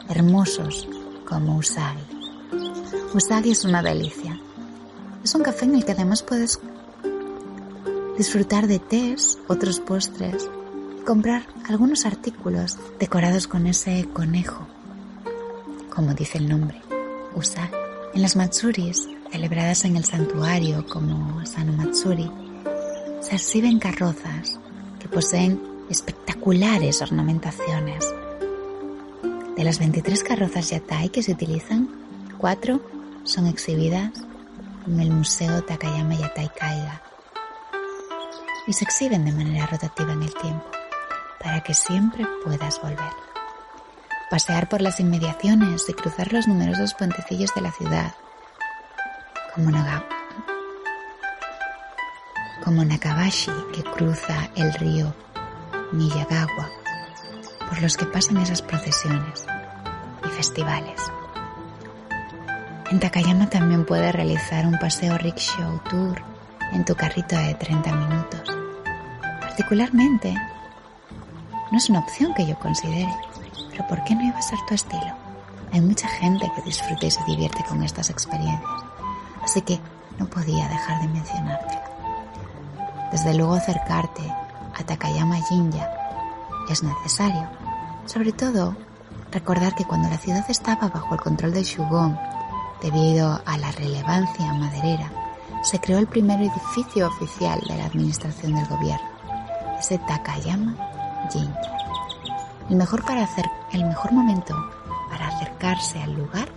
hermosos 0.07 0.87
como 1.27 1.57
Usagi. 1.57 2.03
Usagi 3.15 3.51
es 3.51 3.65
una 3.65 3.81
delicia. 3.81 4.39
Es 5.23 5.33
un 5.33 5.41
café 5.41 5.65
en 5.65 5.75
el 5.75 5.85
que 5.85 5.93
además 5.93 6.21
puedes 6.21 6.59
disfrutar 8.19 8.67
de 8.67 8.79
tés, 8.79 9.39
otros 9.47 9.79
postres 9.79 10.49
comprar 11.05 11.47
algunos 11.69 12.05
artículos 12.05 12.77
decorados 12.99 13.47
con 13.47 13.65
ese 13.65 14.09
conejo, 14.11 14.67
como 15.89 16.13
dice 16.13 16.37
el 16.37 16.49
nombre, 16.49 16.81
Usagi. 17.33 17.73
En 18.13 18.21
las 18.21 18.35
Matsuris, 18.35 19.07
celebradas 19.31 19.85
en 19.85 19.95
el 19.95 20.03
santuario 20.03 20.85
como 20.85 21.45
Sano 21.45 21.71
Matsuri, 21.71 22.29
se 23.21 23.35
exhiben 23.35 23.79
carrozas 23.79 24.59
que 24.99 25.07
poseen 25.07 25.61
espectaculares 25.89 27.01
ornamentaciones. 27.01 28.13
De 29.55 29.63
las 29.63 29.79
23 29.79 30.23
carrozas 30.23 30.71
yatai 30.71 31.07
que 31.07 31.23
se 31.23 31.31
utilizan, 31.31 31.87
cuatro 32.37 32.81
son 33.23 33.47
exhibidas 33.47 34.11
en 34.87 34.99
el 34.99 35.09
Museo 35.09 35.63
Takayama 35.63 36.15
Yatai 36.15 36.49
Kaiga 36.59 37.08
y 38.69 38.73
se 38.73 38.85
exhiben 38.85 39.25
de 39.25 39.31
manera 39.31 39.65
rotativa 39.65 40.13
en 40.13 40.21
el 40.21 40.33
tiempo 40.35 40.63
para 41.41 41.61
que 41.61 41.73
siempre 41.73 42.27
puedas 42.45 42.79
volver. 42.79 43.11
Pasear 44.29 44.69
por 44.69 44.79
las 44.79 44.99
inmediaciones 44.99 45.89
y 45.89 45.93
cruzar 45.93 46.31
los 46.31 46.47
numerosos 46.47 46.93
puentecillos 46.93 47.49
de 47.55 47.61
la 47.61 47.71
ciudad, 47.71 48.13
como, 49.55 49.71
Naga, 49.71 50.05
como 52.63 52.85
Nakabashi 52.85 53.51
que 53.73 53.81
cruza 53.81 54.49
el 54.55 54.71
río 54.75 55.15
Miyagawa, 55.91 56.69
por 57.67 57.81
los 57.81 57.97
que 57.97 58.05
pasan 58.05 58.37
esas 58.37 58.61
procesiones 58.61 59.47
y 60.23 60.27
festivales. 60.27 61.01
En 62.91 62.99
Takayama 62.99 63.49
también 63.49 63.83
puedes 63.83 64.13
realizar 64.13 64.67
un 64.67 64.77
paseo 64.77 65.17
rickshaw 65.17 65.79
tour 65.89 66.21
en 66.71 66.85
tu 66.85 66.93
carrito 66.93 67.35
de 67.35 67.55
30 67.55 67.91
minutos 67.93 68.58
particularmente, 69.59 70.33
no 71.69 71.77
es 71.77 71.89
una 71.89 71.99
opción 71.99 72.33
que 72.33 72.45
yo 72.45 72.57
considere, 72.59 73.13
pero 73.69 73.85
¿por 73.89 74.01
qué 74.05 74.15
no 74.15 74.23
iba 74.23 74.37
a 74.37 74.41
ser 74.41 74.57
tu 74.65 74.73
estilo? 74.73 75.13
Hay 75.73 75.81
mucha 75.81 76.07
gente 76.07 76.49
que 76.55 76.61
disfruta 76.61 77.05
y 77.05 77.11
se 77.11 77.21
divierte 77.25 77.65
con 77.65 77.83
estas 77.83 78.09
experiencias, 78.09 78.71
así 79.43 79.61
que 79.61 79.77
no 80.17 80.27
podía 80.27 80.65
dejar 80.69 81.01
de 81.01 81.09
mencionarte. 81.09 81.77
Desde 83.11 83.33
luego 83.33 83.55
acercarte 83.55 84.21
a 84.79 84.83
Takayama 84.85 85.35
Jinja 85.41 85.89
es 86.69 86.81
necesario, 86.81 87.49
sobre 88.05 88.31
todo 88.31 88.77
recordar 89.29 89.75
que 89.75 89.83
cuando 89.83 90.07
la 90.07 90.19
ciudad 90.19 90.45
estaba 90.47 90.87
bajo 90.87 91.15
el 91.15 91.19
control 91.19 91.51
del 91.51 91.65
Shugon, 91.65 92.17
debido 92.81 93.41
a 93.45 93.57
la 93.57 93.71
relevancia 93.73 94.53
maderera, 94.53 95.11
se 95.63 95.81
creó 95.81 95.99
el 95.99 96.07
primer 96.07 96.39
edificio 96.39 97.09
oficial 97.09 97.59
de 97.67 97.75
la 97.75 97.87
administración 97.87 98.55
del 98.55 98.65
gobierno 98.67 99.18
ese 99.79 99.97
Takayama 99.97 100.75
Jinja. 101.31 101.59
El 102.69 102.75
mejor, 102.75 103.03
para 103.03 103.23
hacer, 103.23 103.45
el 103.71 103.85
mejor 103.85 104.11
momento 104.11 104.55
para 105.09 105.27
acercarse 105.27 106.01
al 106.01 106.13
lugar 106.13 106.49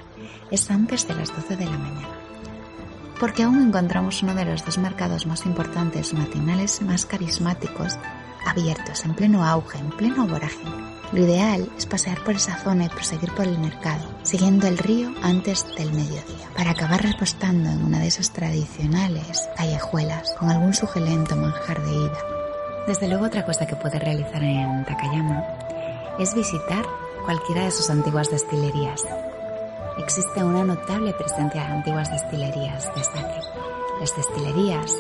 es 0.51 0.71
antes 0.71 1.09
de 1.09 1.15
las 1.15 1.35
12 1.35 1.57
de 1.57 1.65
la 1.65 1.79
mañana, 1.79 2.09
porque 3.19 3.45
aún 3.45 3.63
encontramos 3.63 4.23
uno 4.23 4.35
de 4.35 4.45
los 4.45 4.65
dos 4.65 4.77
mercados 4.77 5.27
más 5.27 5.47
importantes 5.47 6.13
matinales 6.13 6.83
más 6.83 7.07
carismáticos 7.07 7.97
abiertos 8.45 9.05
en 9.05 9.15
pleno 9.15 9.47
auge, 9.47 9.79
en 9.79 9.91
pleno 9.91 10.27
vorágine. 10.27 10.93
Lo 11.13 11.21
ideal 11.21 11.71
es 11.77 11.87
pasear 11.87 12.23
por 12.25 12.35
esa 12.35 12.57
zona 12.57 12.87
y 12.87 12.89
proseguir 12.89 13.33
por 13.33 13.47
el 13.47 13.59
mercado, 13.59 14.03
siguiendo 14.23 14.67
el 14.67 14.79
río 14.79 15.13
antes 15.23 15.67
del 15.77 15.93
mediodía, 15.93 16.49
para 16.57 16.71
acabar 16.73 17.03
repostando 17.03 17.71
en 17.71 17.85
una 17.85 18.01
de 18.01 18.09
esas 18.09 18.33
tradicionales 18.33 19.49
callejuelas 19.57 20.35
con 20.39 20.51
algún 20.51 20.75
sugelento 20.75 21.37
manjar 21.37 21.83
de 21.83 21.95
ida 21.95 22.32
desde 22.87 23.09
luego 23.09 23.27
otra 23.27 23.45
cosa 23.45 23.67
que 23.67 23.77
puede 23.77 23.99
realizar 23.99 24.43
en 24.43 24.85
Takayama 24.85 25.45
es 26.19 26.35
visitar 26.35 26.85
cualquiera 27.25 27.65
de 27.65 27.71
sus 27.71 27.89
antiguas 27.91 28.31
destilerías. 28.31 29.05
Existe 29.99 30.43
una 30.43 30.65
notable 30.65 31.13
presencia 31.13 31.63
de 31.63 31.73
antiguas 31.73 32.11
destilerías 32.11 32.93
de 32.95 33.05
sake. 33.05 33.41
Las 34.01 34.17
destilerías 34.17 34.97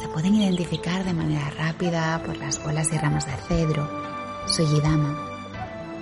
se 0.00 0.08
pueden 0.08 0.34
identificar 0.34 1.04
de 1.04 1.14
manera 1.14 1.48
rápida 1.56 2.20
por 2.24 2.36
las 2.36 2.62
bolas 2.62 2.92
y 2.92 2.98
ramas 2.98 3.26
de 3.26 3.32
cedro, 3.48 3.88
suyidama, 4.46 5.28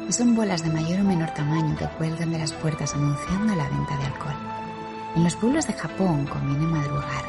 y 0.08 0.12
son 0.12 0.34
bolas 0.34 0.64
de 0.64 0.70
mayor 0.70 1.00
o 1.00 1.04
menor 1.04 1.30
tamaño 1.30 1.76
que 1.76 1.86
cuelgan 1.98 2.32
de 2.32 2.38
las 2.38 2.52
puertas 2.52 2.94
anunciando 2.94 3.54
la 3.54 3.68
venta 3.68 3.96
de 3.96 4.06
alcohol. 4.06 4.36
En 5.14 5.24
los 5.24 5.36
pueblos 5.36 5.66
de 5.66 5.74
Japón 5.74 6.26
conviene 6.26 6.66
madrugar. 6.66 7.24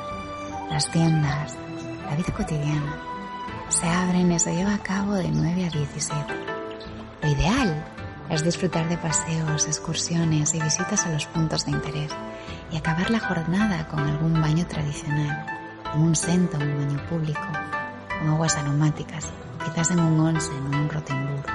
Las 0.70 0.90
tiendas, 0.90 1.56
la 2.10 2.16
vida 2.16 2.34
cotidiana, 2.36 3.11
se 3.72 3.88
abren 3.88 4.32
y 4.32 4.40
se 4.40 4.54
lleva 4.54 4.74
a 4.74 4.84
cabo 4.84 5.14
de 5.14 5.30
9 5.30 5.66
a 5.66 5.70
17. 5.70 6.34
Lo 7.22 7.30
ideal 7.30 7.86
es 8.30 8.44
disfrutar 8.44 8.90
de 8.90 8.98
paseos, 8.98 9.66
excursiones 9.66 10.54
y 10.54 10.62
visitas 10.62 11.06
a 11.06 11.12
los 11.12 11.26
puntos 11.28 11.66
de 11.66 11.72
interés 11.72 12.12
y 12.70 12.78
acabar 12.78 13.10
la 13.10 13.20
jornada 13.20 13.88
con 13.88 14.00
algún 14.00 14.42
baño 14.42 14.68
tradicional, 14.68 15.46
en 15.94 16.02
un 16.02 16.16
sento, 16.16 16.58
un 16.58 16.78
baño 16.78 17.08
público, 17.08 17.48
con 18.20 18.30
aguas 18.30 18.58
aromáticas, 18.58 19.28
quizás 19.64 19.92
en 19.92 20.00
un 20.02 20.20
onsen 20.20 20.74
o 20.74 20.78
un 20.78 20.90
rotenburg. 20.90 21.46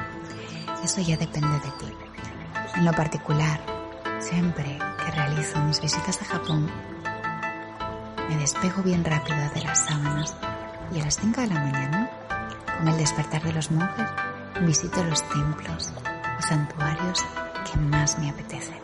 Eso 0.82 1.02
ya 1.02 1.18
depende 1.18 1.52
de 1.52 1.70
ti. 1.78 1.92
En 2.76 2.85
lo 2.87 2.92
particular, 2.92 3.61
siempre 4.20 4.78
que 5.04 5.11
realizo 5.12 5.58
mis 5.61 5.82
visitas 5.82 6.23
a 6.23 6.25
Japón, 6.25 6.70
me 8.28 8.37
despego 8.37 8.82
bien 8.82 9.04
rápido 9.04 9.38
de 9.54 9.62
las 9.62 9.80
sábanas 9.80 10.35
y 10.93 11.00
a 11.00 11.05
las 11.05 11.16
5 11.19 11.40
de 11.40 11.47
la 11.49 11.61
mañana, 11.61 12.11
con 12.78 12.88
el 12.88 12.97
despertar 12.97 13.43
de 13.43 13.52
los 13.52 13.71
monjes, 13.71 14.09
visito 14.62 15.05
los 15.05 15.23
templos 15.28 15.93
y 16.38 16.43
santuarios 16.43 17.25
que 17.71 17.78
más 17.78 18.19
me 18.19 18.31
apetecen. 18.31 18.78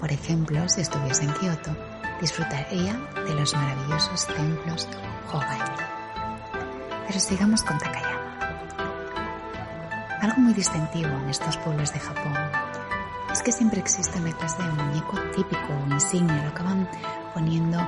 Por 0.00 0.10
ejemplo, 0.10 0.68
si 0.68 0.80
estuviese 0.80 1.24
en 1.24 1.32
Kioto, 1.34 1.76
disfrutaría 2.20 2.94
de 3.26 3.34
los 3.34 3.54
maravillosos 3.54 4.26
templos 4.26 4.88
Hogai. 5.32 5.60
Pero 7.06 7.20
sigamos 7.20 7.62
con 7.62 7.78
Takayama. 7.78 8.38
Algo 10.20 10.40
muy 10.40 10.54
distintivo 10.54 11.08
en 11.08 11.28
estos 11.28 11.56
pueblos 11.58 11.92
de 11.92 12.00
Japón 12.00 12.32
es 13.32 13.42
que 13.42 13.52
siempre 13.52 13.80
existe 13.80 14.20
una 14.20 14.32
clase 14.32 14.62
de 14.62 14.68
muñeco 14.70 15.18
típico 15.34 15.72
o 15.72 15.92
insignia, 15.92 16.42
lo 16.42 16.48
acaban 16.50 16.88
poniendo 17.32 17.78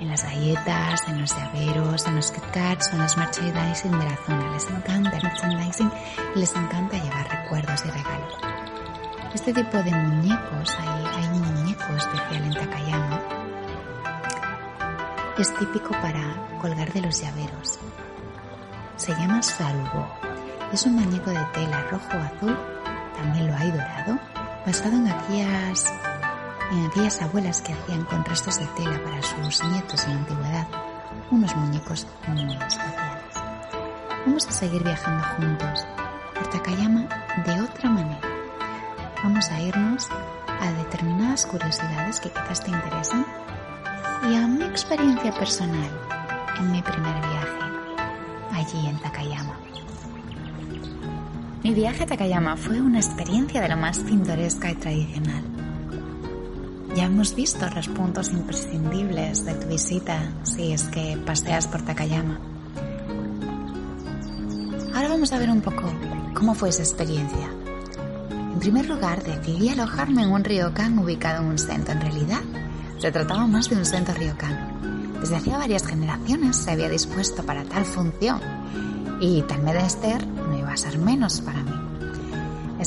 en 0.00 0.08
las 0.08 0.24
galletas, 0.24 1.08
en 1.08 1.20
los 1.20 1.36
llaveros, 1.36 2.06
en 2.06 2.16
los 2.16 2.30
KitKats 2.30 2.92
en 2.92 2.98
los 2.98 3.16
merchandising 3.16 3.92
de 3.92 4.04
la 4.04 4.16
zona. 4.26 4.52
Les 4.52 4.70
encanta 4.70 5.16
el 5.16 5.22
merchandising 5.22 5.90
y 6.34 6.38
les 6.38 6.54
encanta 6.54 6.96
llevar 6.96 7.28
recuerdos 7.28 7.84
y 7.84 7.90
regalos. 7.90 8.34
Este 9.34 9.52
tipo 9.52 9.78
de 9.78 9.90
muñecos, 9.90 10.76
hay, 10.80 11.04
hay 11.04 11.28
un 11.28 11.54
muñeco 11.54 11.96
especial 11.96 12.42
en 12.44 12.54
Takayama, 12.54 13.20
es 15.38 15.54
típico 15.58 15.90
para 16.00 16.58
colgar 16.62 16.90
de 16.94 17.02
los 17.02 17.20
llaveros. 17.20 17.78
Se 18.96 19.12
llama 19.12 19.42
Sarugo. 19.42 20.08
Es 20.72 20.86
un 20.86 20.94
muñeco 20.94 21.30
de 21.30 21.44
tela 21.52 21.82
rojo 21.90 22.16
o 22.16 22.22
azul, 22.22 22.58
también 23.14 23.46
lo 23.46 23.54
hay 23.54 23.70
dorado, 23.70 24.18
basado 24.64 24.96
en 24.96 25.08
aquellas 25.08 25.92
en 26.70 26.86
aquellas 26.86 27.22
abuelas 27.22 27.62
que 27.62 27.72
hacían 27.72 28.04
contrastes 28.04 28.58
de 28.58 28.66
tela 28.76 29.02
para 29.04 29.22
sus 29.22 29.64
nietos 29.64 30.04
en 30.04 30.14
la 30.14 30.20
antigüedad, 30.20 30.66
unos 31.30 31.54
muñecos 31.56 32.06
muy 32.26 32.52
especiales. 32.56 33.34
Vamos 34.26 34.46
a 34.48 34.52
seguir 34.52 34.82
viajando 34.82 35.24
juntos 35.36 35.86
por 36.34 36.46
Takayama 36.48 37.06
de 37.44 37.60
otra 37.60 37.90
manera. 37.90 38.20
Vamos 39.22 39.48
a 39.50 39.60
irnos 39.60 40.08
a 40.46 40.72
determinadas 40.72 41.46
curiosidades 41.46 42.20
que 42.20 42.30
quizás 42.30 42.62
te 42.64 42.70
interesen 42.70 43.24
y 44.28 44.34
a 44.34 44.46
mi 44.46 44.64
experiencia 44.64 45.32
personal 45.32 45.90
en 46.58 46.72
mi 46.72 46.82
primer 46.82 47.14
viaje 47.14 47.56
allí 48.52 48.86
en 48.86 48.98
Takayama. 48.98 49.56
Mi 51.62 51.74
viaje 51.74 52.04
a 52.04 52.06
Takayama 52.06 52.56
fue 52.56 52.80
una 52.80 52.98
experiencia 52.98 53.60
de 53.60 53.68
lo 53.68 53.76
más 53.76 53.98
pintoresca 54.00 54.70
y 54.70 54.74
tradicional 54.76 55.55
Ya 56.96 57.04
hemos 57.04 57.34
visto 57.34 57.68
los 57.74 57.88
puntos 57.88 58.32
imprescindibles 58.32 59.44
de 59.44 59.52
tu 59.52 59.68
visita 59.68 60.32
si 60.44 60.72
es 60.72 60.84
que 60.84 61.18
paseas 61.26 61.66
por 61.66 61.82
Takayama. 61.82 62.40
Ahora 64.94 65.08
vamos 65.10 65.30
a 65.30 65.38
ver 65.38 65.50
un 65.50 65.60
poco 65.60 65.92
cómo 66.32 66.54
fue 66.54 66.70
esa 66.70 66.82
experiencia. 66.82 67.50
En 68.30 68.58
primer 68.60 68.88
lugar, 68.88 69.22
decidí 69.22 69.68
alojarme 69.68 70.22
en 70.22 70.32
un 70.32 70.42
ryokan 70.42 70.98
ubicado 70.98 71.42
en 71.42 71.50
un 71.50 71.58
centro. 71.58 71.92
En 71.92 72.00
realidad, 72.00 72.40
se 72.98 73.12
trataba 73.12 73.46
más 73.46 73.68
de 73.68 73.76
un 73.76 73.84
centro 73.84 74.14
ryokano. 74.14 75.20
Desde 75.20 75.36
hacía 75.36 75.58
varias 75.58 75.86
generaciones 75.86 76.56
se 76.56 76.70
había 76.70 76.88
dispuesto 76.88 77.44
para 77.44 77.64
tal 77.64 77.84
función 77.84 78.40
y 79.20 79.42
tal 79.42 79.62
menester 79.62 80.26
no 80.26 80.58
iba 80.58 80.72
a 80.72 80.76
ser 80.78 80.96
menos 80.96 81.42
para 81.42 81.62
mí. 81.62 81.75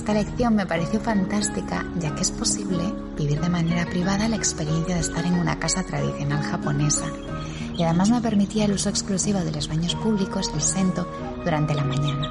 Esta 0.09 0.23
lección 0.23 0.55
me 0.55 0.65
pareció 0.65 0.99
fantástica 0.99 1.85
ya 1.99 2.15
que 2.15 2.23
es 2.23 2.31
posible 2.31 2.81
vivir 3.15 3.39
de 3.39 3.47
manera 3.47 3.85
privada 3.85 4.27
la 4.27 4.37
experiencia 4.37 4.95
de 4.95 5.01
estar 5.01 5.23
en 5.23 5.35
una 5.35 5.59
casa 5.59 5.83
tradicional 5.83 6.41
japonesa 6.41 7.05
y 7.77 7.83
además 7.83 8.09
me 8.09 8.19
permitía 8.19 8.65
el 8.65 8.71
uso 8.71 8.89
exclusivo 8.89 9.37
de 9.41 9.51
los 9.51 9.67
baños 9.67 9.93
públicos 9.93 10.51
del 10.51 10.63
Sento 10.63 11.07
durante 11.43 11.75
la 11.75 11.83
mañana. 11.83 12.27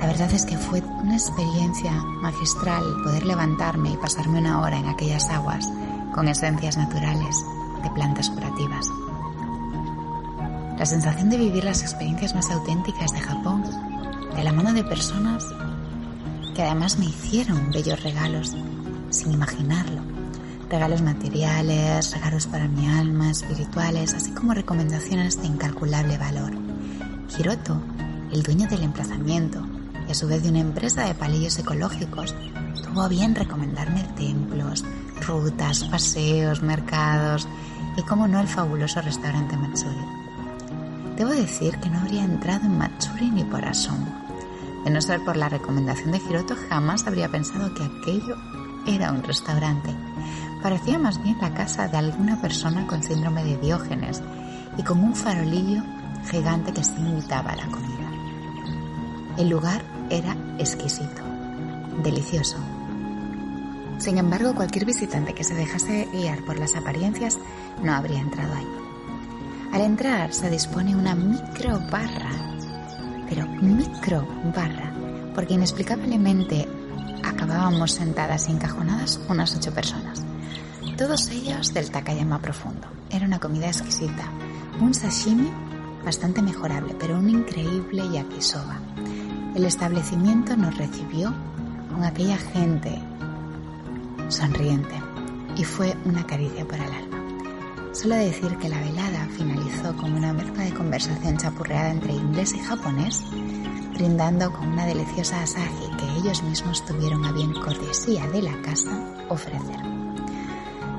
La 0.00 0.06
verdad 0.06 0.32
es 0.32 0.46
que 0.46 0.56
fue 0.56 0.80
una 1.02 1.12
experiencia 1.12 1.92
magistral 2.22 2.82
poder 3.04 3.26
levantarme 3.26 3.90
y 3.90 3.98
pasarme 3.98 4.38
una 4.38 4.62
hora 4.62 4.78
en 4.78 4.88
aquellas 4.88 5.28
aguas 5.28 5.70
con 6.14 6.26
esencias 6.28 6.78
naturales 6.78 7.36
de 7.82 7.90
plantas 7.90 8.30
curativas. 8.30 8.88
La 10.78 10.86
sensación 10.86 11.28
de 11.28 11.36
vivir 11.36 11.64
las 11.64 11.82
experiencias 11.82 12.34
más 12.34 12.50
auténticas 12.50 13.12
de 13.12 13.20
Japón, 13.20 13.62
de 14.34 14.42
la 14.42 14.54
mano 14.54 14.72
de 14.72 14.84
personas 14.84 15.44
que 16.54 16.62
además 16.62 16.98
me 16.98 17.06
hicieron 17.06 17.70
bellos 17.72 18.02
regalos, 18.02 18.54
sin 19.10 19.32
imaginarlo. 19.32 20.02
Regalos 20.70 21.02
materiales, 21.02 22.12
regalos 22.12 22.46
para 22.46 22.68
mi 22.68 22.86
alma, 22.88 23.30
espirituales, 23.30 24.14
así 24.14 24.30
como 24.30 24.54
recomendaciones 24.54 25.40
de 25.40 25.48
incalculable 25.48 26.16
valor. 26.16 26.52
Hiroto, 27.38 27.80
el 28.32 28.42
dueño 28.42 28.68
del 28.68 28.84
emplazamiento 28.84 29.66
y 30.08 30.12
a 30.12 30.14
su 30.14 30.28
vez 30.28 30.42
de 30.42 30.50
una 30.50 30.60
empresa 30.60 31.04
de 31.04 31.14
palillos 31.14 31.58
ecológicos, 31.58 32.34
tuvo 32.82 33.08
bien 33.08 33.34
recomendarme 33.34 34.04
templos, 34.16 34.84
rutas, 35.26 35.84
paseos, 35.84 36.62
mercados 36.62 37.48
y, 37.96 38.02
como 38.02 38.28
no, 38.28 38.40
el 38.40 38.48
fabuloso 38.48 39.00
restaurante 39.00 39.56
Matsuri. 39.56 40.04
Debo 41.16 41.30
decir 41.30 41.78
que 41.78 41.90
no 41.90 42.00
habría 42.00 42.24
entrado 42.24 42.66
en 42.66 42.78
Matsuri 42.78 43.30
ni 43.30 43.44
por 43.44 43.64
asomo 43.64 44.23
de 44.84 44.90
no 44.90 45.00
ser 45.00 45.24
por 45.24 45.36
la 45.36 45.48
recomendación 45.48 46.12
de 46.12 46.18
Hiroto, 46.18 46.54
jamás 46.68 47.06
habría 47.06 47.30
pensado 47.30 47.72
que 47.74 47.84
aquello 47.84 48.36
era 48.86 49.12
un 49.12 49.22
restaurante. 49.22 49.90
Parecía 50.62 50.98
más 50.98 51.22
bien 51.22 51.38
la 51.40 51.54
casa 51.54 51.88
de 51.88 51.96
alguna 51.96 52.40
persona 52.40 52.86
con 52.86 53.02
síndrome 53.02 53.44
de 53.44 53.56
Diógenes 53.56 54.22
y 54.76 54.82
con 54.82 55.00
un 55.00 55.14
farolillo 55.14 55.82
gigante 56.30 56.72
que 56.72 56.84
se 56.84 56.92
la 56.92 57.66
comida. 57.70 58.10
El 59.36 59.48
lugar 59.48 59.82
era 60.10 60.36
exquisito, 60.58 61.22
delicioso. 62.02 62.56
Sin 63.98 64.18
embargo, 64.18 64.54
cualquier 64.54 64.84
visitante 64.84 65.34
que 65.34 65.44
se 65.44 65.54
dejase 65.54 66.08
guiar 66.12 66.44
por 66.44 66.58
las 66.58 66.76
apariencias 66.76 67.38
no 67.82 67.92
habría 67.94 68.20
entrado 68.20 68.54
ahí. 68.54 68.68
Al 69.72 69.80
entrar 69.80 70.32
se 70.32 70.50
dispone 70.50 70.94
una 70.94 71.14
micro 71.14 71.80
barra 71.90 72.43
pero 73.28 73.46
micro 73.46 74.26
barra, 74.54 74.92
porque 75.34 75.54
inexplicablemente 75.54 76.68
acabábamos 77.22 77.92
sentadas 77.92 78.48
y 78.48 78.52
encajonadas 78.52 79.20
unas 79.28 79.54
ocho 79.56 79.72
personas. 79.72 80.24
Todos 80.96 81.28
ellos 81.30 81.74
del 81.74 81.90
Takayama 81.90 82.40
profundo. 82.40 82.86
Era 83.10 83.26
una 83.26 83.40
comida 83.40 83.66
exquisita, 83.66 84.24
un 84.80 84.94
sashimi 84.94 85.50
bastante 86.04 86.42
mejorable, 86.42 86.94
pero 86.98 87.18
un 87.18 87.28
increíble 87.28 88.02
yakisoba. 88.12 88.78
El 89.54 89.64
establecimiento 89.64 90.56
nos 90.56 90.76
recibió 90.76 91.32
con 91.90 92.04
aquella 92.04 92.36
gente 92.36 93.00
sonriente 94.28 94.94
y 95.56 95.64
fue 95.64 95.96
una 96.04 96.26
caricia 96.26 96.66
para 96.66 96.84
el 96.84 96.92
alma. 96.92 97.13
Solo 97.94 98.16
decir 98.16 98.56
que 98.58 98.68
la 98.68 98.80
velada 98.80 99.28
finalizó 99.36 99.96
con 99.96 100.14
una 100.14 100.32
mezcla 100.32 100.64
de 100.64 100.74
conversación 100.74 101.36
chapurreada 101.36 101.92
entre 101.92 102.12
inglés 102.12 102.52
y 102.52 102.58
japonés, 102.58 103.24
brindando 103.94 104.52
con 104.52 104.66
una 104.66 104.84
deliciosa 104.84 105.40
asahi 105.40 105.96
que 105.96 106.18
ellos 106.18 106.42
mismos 106.42 106.84
tuvieron 106.84 107.24
a 107.24 107.30
bien 107.30 107.52
cortesía 107.52 108.26
de 108.26 108.42
la 108.42 108.60
casa 108.62 109.14
ofrecer. 109.28 109.80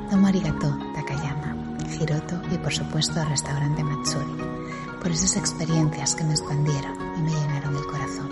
Tomo 0.10 0.28
arigato, 0.28 0.80
Takayama, 0.96 1.78
Hiroto 2.00 2.42
y 2.50 2.58
por 2.60 2.74
supuesto 2.74 3.22
el 3.22 3.28
restaurante 3.28 3.84
Matsuri, 3.84 4.42
por 5.02 5.12
esas 5.12 5.36
experiencias 5.36 6.16
que 6.16 6.24
me 6.24 6.32
expandieron 6.32 6.96
y 7.18 7.22
me 7.24 7.32
llenaron 7.32 7.76
el 7.76 7.86
corazón. 7.88 8.30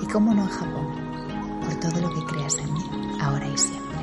Y 0.00 0.06
cómo 0.06 0.32
no 0.34 0.46
Japón, 0.46 0.86
por 1.62 1.74
todo 1.80 2.00
lo 2.00 2.14
que 2.14 2.32
creas 2.32 2.58
en 2.58 2.72
mí, 2.72 3.18
ahora 3.20 3.48
y 3.48 3.58
siempre. 3.58 3.98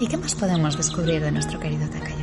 ¿Y 0.00 0.08
qué 0.08 0.16
más 0.16 0.34
podemos 0.34 0.76
descubrir 0.76 1.22
de 1.22 1.30
nuestro 1.30 1.60
querido 1.60 1.88
Takayama? 1.88 2.21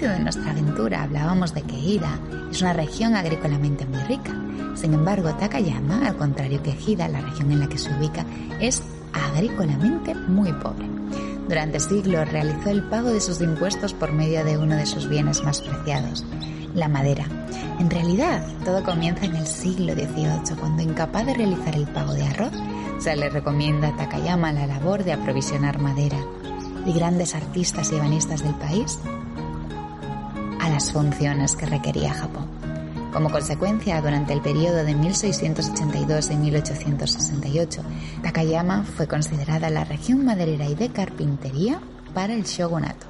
De 0.00 0.18
nuestra 0.20 0.52
aventura 0.52 1.02
hablábamos 1.02 1.54
de 1.54 1.62
que 1.62 1.76
Hida 1.76 2.20
es 2.52 2.62
una 2.62 2.72
región 2.72 3.16
agrícolamente 3.16 3.84
muy 3.84 3.98
rica. 4.04 4.32
Sin 4.76 4.94
embargo, 4.94 5.34
Takayama, 5.34 6.06
al 6.06 6.16
contrario 6.16 6.62
que 6.62 6.70
Hida, 6.70 7.08
la 7.08 7.20
región 7.20 7.50
en 7.50 7.58
la 7.58 7.68
que 7.68 7.78
se 7.78 7.92
ubica, 7.92 8.24
es 8.60 8.80
agrícolamente 9.12 10.14
muy 10.14 10.52
pobre. 10.52 10.86
Durante 11.48 11.80
siglos 11.80 12.30
realizó 12.30 12.70
el 12.70 12.84
pago 12.84 13.10
de 13.10 13.20
sus 13.20 13.40
impuestos 13.40 13.92
por 13.92 14.12
medio 14.12 14.44
de 14.44 14.56
uno 14.56 14.76
de 14.76 14.86
sus 14.86 15.08
bienes 15.08 15.42
más 15.42 15.60
preciados, 15.62 16.24
la 16.74 16.86
madera. 16.86 17.24
En 17.80 17.90
realidad, 17.90 18.46
todo 18.64 18.84
comienza 18.84 19.24
en 19.24 19.34
el 19.34 19.48
siglo 19.48 19.94
XVIII, 19.94 20.56
cuando 20.60 20.82
incapaz 20.82 21.26
de 21.26 21.34
realizar 21.34 21.74
el 21.74 21.88
pago 21.88 22.14
de 22.14 22.22
arroz, 22.22 22.52
se 23.00 23.16
le 23.16 23.30
recomienda 23.30 23.88
a 23.88 23.96
Takayama 23.96 24.52
la 24.52 24.68
labor 24.68 25.02
de 25.02 25.14
aprovisionar 25.14 25.80
madera 25.80 26.18
y 26.86 26.92
grandes 26.92 27.34
artistas 27.34 27.90
y 27.90 27.96
ebanistas 27.96 28.44
del 28.44 28.54
país 28.54 29.00
las 30.78 30.92
funciones 30.92 31.56
que 31.56 31.66
requería 31.66 32.14
Japón. 32.14 32.48
Como 33.12 33.32
consecuencia, 33.32 34.00
durante 34.00 34.32
el 34.32 34.40
periodo 34.40 34.84
de 34.84 34.94
1682 34.94 36.30
y 36.30 36.36
1868, 36.36 37.82
Takayama 38.22 38.84
fue 38.84 39.08
considerada 39.08 39.70
la 39.70 39.82
región 39.82 40.24
maderera 40.24 40.66
y 40.66 40.76
de 40.76 40.90
carpintería 40.90 41.80
para 42.14 42.32
el 42.32 42.44
shogunato. 42.44 43.08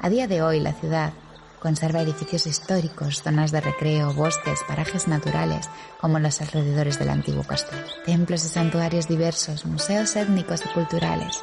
A 0.00 0.10
día 0.10 0.26
de 0.26 0.42
hoy, 0.42 0.58
la 0.58 0.72
ciudad 0.72 1.12
conserva 1.60 2.02
edificios 2.02 2.44
históricos, 2.48 3.22
zonas 3.22 3.52
de 3.52 3.60
recreo, 3.60 4.12
bosques, 4.12 4.58
parajes 4.66 5.06
naturales, 5.06 5.70
como 6.00 6.18
los 6.18 6.40
alrededores 6.40 6.98
del 6.98 7.10
antiguo 7.10 7.44
castillo, 7.44 7.84
templos 8.04 8.44
y 8.44 8.48
santuarios 8.48 9.06
diversos, 9.06 9.64
museos 9.64 10.16
étnicos 10.16 10.64
y 10.66 10.68
culturales, 10.70 11.40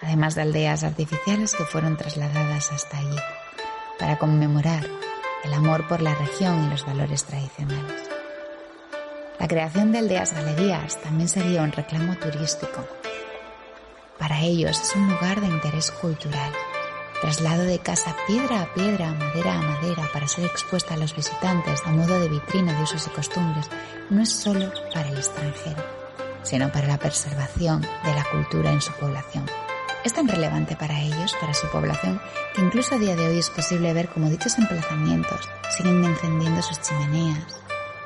además 0.00 0.36
de 0.36 0.42
aldeas 0.42 0.84
artificiales 0.84 1.56
que 1.56 1.64
fueron 1.64 1.96
trasladadas 1.96 2.70
hasta 2.70 2.98
allí 2.98 3.18
para 3.98 4.18
conmemorar 4.18 4.86
el 5.44 5.54
amor 5.54 5.86
por 5.86 6.00
la 6.00 6.14
región 6.14 6.64
y 6.64 6.70
los 6.70 6.84
valores 6.84 7.24
tradicionales. 7.24 8.08
La 9.38 9.46
creación 9.46 9.92
de 9.92 9.98
aldeas 9.98 10.32
galerías 10.32 11.00
también 11.00 11.28
sería 11.28 11.62
un 11.62 11.72
reclamo 11.72 12.16
turístico. 12.16 12.86
Para 14.18 14.40
ellos 14.40 14.80
es 14.80 14.96
un 14.96 15.08
lugar 15.08 15.40
de 15.40 15.46
interés 15.46 15.92
cultural, 15.92 16.52
traslado 17.20 17.62
de 17.62 17.78
casa 17.78 18.16
piedra 18.26 18.62
a 18.62 18.74
piedra, 18.74 19.12
madera 19.12 19.54
a 19.54 19.62
madera, 19.62 20.08
para 20.12 20.26
ser 20.26 20.44
expuesta 20.44 20.94
a 20.94 20.96
los 20.96 21.14
visitantes 21.14 21.82
a 21.84 21.90
modo 21.90 22.18
de 22.18 22.28
vitrina 22.28 22.74
de 22.74 22.82
usos 22.82 23.06
y 23.06 23.10
costumbres, 23.10 23.70
no 24.10 24.22
es 24.22 24.30
solo 24.30 24.72
para 24.92 25.08
el 25.08 25.16
extranjero, 25.16 25.84
sino 26.42 26.70
para 26.72 26.88
la 26.88 26.98
preservación 26.98 27.82
de 27.82 28.14
la 28.14 28.24
cultura 28.24 28.72
en 28.72 28.80
su 28.80 28.92
población. 28.92 29.46
Es 30.04 30.14
tan 30.14 30.28
relevante 30.28 30.76
para 30.76 31.00
ellos, 31.00 31.34
para 31.40 31.54
su 31.54 31.68
población, 31.70 32.20
que 32.54 32.62
incluso 32.62 32.94
a 32.94 32.98
día 32.98 33.16
de 33.16 33.28
hoy 33.28 33.38
es 33.38 33.50
posible 33.50 33.92
ver 33.92 34.08
cómo 34.08 34.30
dichos 34.30 34.56
emplazamientos 34.56 35.48
siguen 35.76 36.04
encendiendo 36.04 36.62
sus 36.62 36.80
chimeneas, 36.80 37.60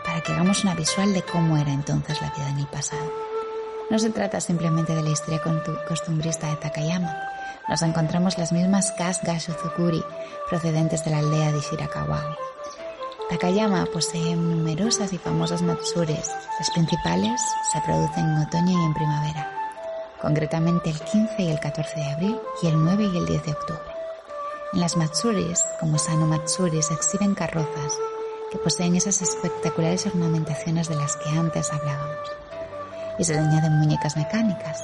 para 0.05 0.23
que 0.23 0.33
hagamos 0.33 0.65
una 0.65 0.75
visual 0.75 1.13
de 1.13 1.23
cómo 1.23 1.57
era 1.59 1.71
entonces 1.71 2.21
la 2.23 2.31
vida 2.31 2.49
en 2.49 2.61
el 2.61 2.67
pasado. 2.67 3.13
No 3.91 3.99
se 3.99 4.09
trata 4.09 4.41
simplemente 4.41 4.95
de 4.95 5.03
la 5.03 5.11
historia 5.11 5.43
costumbrista 5.87 6.49
de 6.49 6.57
Takayama. 6.57 7.15
Nos 7.69 7.83
encontramos 7.83 8.39
las 8.39 8.53
mismas 8.53 8.91
Kas 8.93 9.23
Gashuzukuri 9.23 10.03
procedentes 10.49 11.05
de 11.05 11.11
la 11.11 11.19
aldea 11.19 11.53
de 11.53 11.61
Shirakawa. 11.61 12.37
Takayama 13.29 13.85
posee 13.93 14.35
numerosas 14.35 15.13
y 15.13 15.19
famosas 15.19 15.61
matsures. 15.61 16.31
Las 16.59 16.71
principales 16.71 17.41
se 17.73 17.81
producen 17.83 18.25
en 18.25 18.39
otoño 18.39 18.81
y 18.81 18.85
en 18.87 18.95
primavera 18.95 19.62
concretamente 20.23 20.89
el 20.89 21.01
15 21.01 21.43
y 21.43 21.51
el 21.51 21.59
14 21.59 21.97
de 21.97 22.11
abril 22.13 22.41
y 22.63 22.69
el 22.69 22.83
9 22.83 23.11
y 23.13 23.19
el 23.19 23.27
10 23.27 23.45
de 23.45 23.53
octubre. 23.53 23.83
En 24.73 24.81
las 24.81 24.97
Matsuris, 24.97 25.67
como 25.81 25.99
Sano 25.99 26.27
Matsuri, 26.27 26.81
se 26.81 26.95
exhiben 26.95 27.35
carrozas 27.35 27.99
que 28.51 28.59
poseen 28.59 28.95
esas 28.95 29.21
espectaculares 29.21 30.07
ornamentaciones 30.07 30.89
de 30.89 30.95
las 30.95 31.17
que 31.17 31.29
antes 31.31 31.73
hablábamos. 31.73 32.31
Y 33.19 33.25
se 33.25 33.37
añaden 33.37 33.79
muñecas 33.79 34.17
mecánicas. 34.17 34.83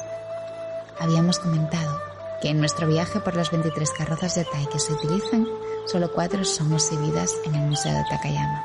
Habíamos 0.98 1.38
comentado 1.38 2.00
que 2.42 2.48
en 2.48 2.58
nuestro 2.58 2.86
viaje 2.88 3.20
por 3.20 3.36
las 3.36 3.50
23 3.50 3.90
carrozas 3.92 4.34
de 4.34 4.44
Tai 4.44 4.66
que 4.66 4.78
se 4.78 4.92
utilizan, 4.92 5.46
solo 5.86 6.12
cuatro 6.12 6.44
son 6.44 6.72
exhibidas 6.74 7.32
en 7.44 7.54
el 7.54 7.68
Museo 7.68 7.92
de 7.92 8.04
Takayama, 8.10 8.64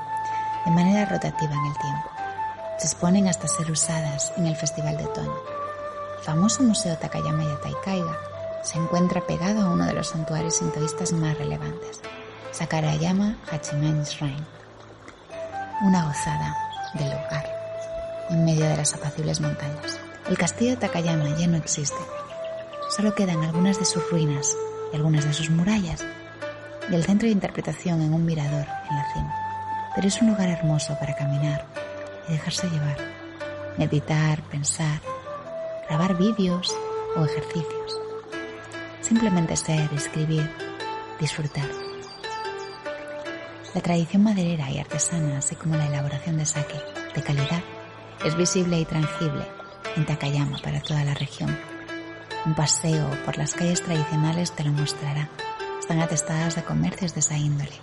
de 0.66 0.72
manera 0.72 1.06
rotativa 1.06 1.54
en 1.54 1.66
el 1.66 1.78
tiempo. 1.78 2.10
Se 2.80 2.88
exponen 2.88 3.28
hasta 3.28 3.48
ser 3.48 3.70
usadas 3.72 4.34
en 4.38 4.48
el 4.48 4.56
Festival 4.56 4.98
de 4.98 5.06
Otoño. 5.06 5.63
Famoso 6.24 6.64
Museo 6.64 6.96
Takayama 6.96 7.44
Yatai 7.44 7.76
Kaiga 7.84 8.18
se 8.64 8.78
encuentra 8.78 9.20
pegado 9.28 9.62
a 9.62 9.70
uno 9.70 9.86
de 9.86 9.92
los 9.92 10.08
santuarios 10.08 10.56
sintoístas 10.56 11.12
más 11.12 11.38
relevantes, 11.38 12.00
Sakarayama 12.52 13.36
Hachiman 13.52 14.04
Shrine. 14.04 14.46
Una 15.82 16.06
gozada 16.06 16.56
del 16.94 17.10
lugar, 17.10 17.46
en 18.30 18.46
medio 18.46 18.64
de 18.64 18.78
las 18.78 18.94
apacibles 18.94 19.42
montañas. 19.42 20.00
El 20.30 20.38
castillo 20.38 20.78
Takayama 20.78 21.28
ya 21.38 21.48
no 21.48 21.58
existe. 21.58 22.00
Solo 22.96 23.14
quedan 23.14 23.44
algunas 23.44 23.78
de 23.78 23.84
sus 23.84 24.10
ruinas 24.10 24.56
y 24.94 24.96
algunas 24.96 25.26
de 25.26 25.34
sus 25.34 25.50
murallas 25.50 26.06
y 26.90 26.96
el 26.96 27.04
centro 27.04 27.26
de 27.26 27.34
interpretación 27.34 28.02
en 28.02 28.14
un 28.14 28.26
mirador 28.26 28.66
en 28.90 28.96
la 28.96 29.14
cima. 29.14 29.36
Pero 29.94 30.08
es 30.08 30.22
un 30.22 30.30
lugar 30.30 30.48
hermoso 30.48 30.98
para 30.98 31.18
caminar 31.18 31.66
y 32.30 32.32
dejarse 32.32 32.70
llevar, 32.70 32.98
meditar, 33.78 34.42
pensar, 34.44 35.02
grabar 35.88 36.18
vídeos 36.18 36.76
o 37.16 37.26
ejercicios. 37.26 38.00
Simplemente 39.02 39.56
ser, 39.56 39.92
escribir, 39.94 40.50
disfrutar. 41.20 41.68
La 43.74 43.82
tradición 43.82 44.24
maderera 44.24 44.70
y 44.70 44.80
artesana, 44.80 45.40
así 45.40 45.56
como 45.56 45.76
la 45.76 45.88
elaboración 45.88 46.38
de 46.38 46.46
sake 46.46 46.80
de 47.16 47.24
calidad, 47.24 47.64
es 48.24 48.36
visible 48.36 48.80
y 48.80 48.86
tangible 48.86 49.46
en 49.96 50.06
Takayama 50.06 50.60
para 50.60 50.82
toda 50.82 51.04
la 51.04 51.14
región. 51.14 51.58
Un 52.46 52.56
paseo 52.56 53.10
por 53.26 53.38
las 53.38 53.54
calles 53.54 53.82
tradicionales 53.82 54.52
te 54.52 54.64
lo 54.64 54.72
mostrará. 54.72 55.30
Están 55.80 56.00
atestadas 56.00 56.56
de 56.56 56.64
comercios 56.64 57.14
de 57.14 57.20
esa 57.20 57.38
índole 57.38 57.74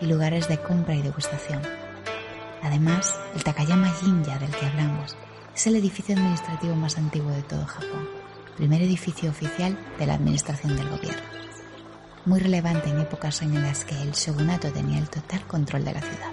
y 0.00 0.06
lugares 0.06 0.48
de 0.48 0.58
compra 0.58 0.94
y 0.94 1.02
degustación. 1.02 1.60
Además, 2.62 3.18
el 3.34 3.44
Takayama 3.44 3.90
Jinja 3.90 4.38
del 4.38 4.50
que 4.50 4.66
hablamos 4.66 5.16
es 5.56 5.66
el 5.66 5.76
edificio 5.76 6.14
administrativo 6.14 6.74
más 6.76 6.98
antiguo 6.98 7.30
de 7.30 7.42
todo 7.42 7.64
Japón, 7.64 8.06
primer 8.58 8.82
edificio 8.82 9.30
oficial 9.30 9.78
de 9.98 10.06
la 10.06 10.14
administración 10.14 10.76
del 10.76 10.90
gobierno. 10.90 11.22
Muy 12.26 12.40
relevante 12.40 12.90
en 12.90 13.00
épocas 13.00 13.40
en 13.40 13.62
las 13.62 13.86
que 13.86 13.94
el 14.02 14.12
shogunato 14.12 14.70
tenía 14.70 14.98
el 14.98 15.08
total 15.08 15.46
control 15.46 15.86
de 15.86 15.94
la 15.94 16.02
ciudad. 16.02 16.30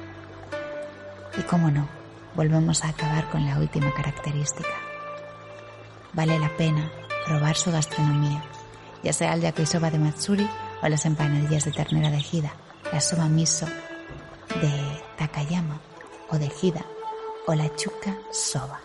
Y 1.37 1.41
cómo 1.43 1.71
no, 1.71 1.87
volvemos 2.35 2.83
a 2.83 2.89
acabar 2.89 3.29
con 3.29 3.45
la 3.45 3.59
última 3.59 3.93
característica, 3.93 4.75
vale 6.11 6.37
la 6.37 6.49
pena 6.57 6.91
probar 7.25 7.55
su 7.55 7.71
gastronomía, 7.71 8.43
ya 9.03 9.13
sea 9.13 9.35
el 9.35 9.41
yakisoba 9.41 9.89
de 9.89 9.99
Matsuri 9.99 10.49
o 10.81 10.89
las 10.89 11.05
empanadillas 11.05 11.63
de 11.63 11.71
ternera 11.71 12.11
de 12.11 12.19
Hida, 12.19 12.53
la 12.91 12.99
soba 12.99 13.29
miso 13.29 13.67
de 13.67 15.01
Takayama 15.17 15.79
o 16.29 16.37
de 16.37 16.51
Hida 16.61 16.85
o 17.47 17.55
la 17.55 17.73
chuka 17.77 18.17
soba. 18.29 18.81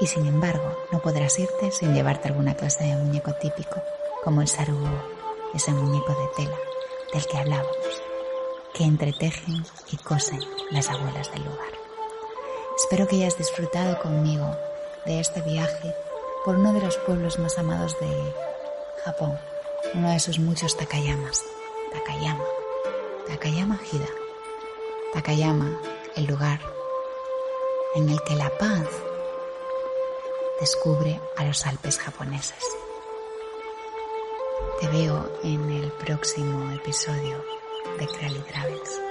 Y 0.00 0.06
sin 0.06 0.26
embargo, 0.26 0.76
no 0.92 1.00
podrás 1.00 1.38
irte 1.38 1.72
sin 1.72 1.94
llevarte 1.94 2.28
alguna 2.28 2.54
clase 2.54 2.84
de 2.84 2.94
muñeco 2.94 3.32
típico, 3.34 3.82
como 4.22 4.40
el 4.42 4.48
sarugo, 4.48 4.88
ese 5.54 5.72
muñeco 5.72 6.12
de 6.12 6.44
tela 6.44 6.56
del 7.12 7.26
que 7.26 7.38
hablábamos, 7.38 8.02
que 8.74 8.84
entretejen 8.84 9.64
y 9.90 9.96
cosen 9.96 10.40
las 10.70 10.88
abuelas 10.88 11.32
del 11.32 11.44
lugar. 11.44 11.72
Espero 12.76 13.08
que 13.08 13.16
hayas 13.16 13.36
disfrutado 13.36 13.98
conmigo 14.00 14.56
de 15.04 15.20
este 15.20 15.40
viaje 15.42 15.94
por 16.44 16.56
uno 16.56 16.72
de 16.72 16.80
los 16.80 16.96
pueblos 16.98 17.38
más 17.38 17.58
amados 17.58 17.98
de 17.98 18.34
Japón, 19.04 19.38
uno 19.94 20.10
de 20.10 20.20
sus 20.20 20.38
muchos 20.38 20.76
Takayamas, 20.76 21.44
Takayama, 21.92 22.44
Takayama 23.26 23.80
Hida, 23.90 24.08
Takayama, 25.12 25.80
el 26.14 26.26
lugar 26.26 26.60
en 27.94 28.08
el 28.10 28.22
que 28.22 28.36
la 28.36 28.50
paz 28.58 28.86
descubre 30.60 31.20
a 31.36 31.44
los 31.44 31.66
Alpes 31.66 31.98
japoneses. 31.98 32.64
Te 34.80 34.88
veo 34.88 35.32
en 35.42 35.70
el 35.70 35.92
próximo 35.92 36.70
episodio 36.72 37.44
de 37.98 38.06
Crowley 38.06 38.42
Travels. 38.42 39.07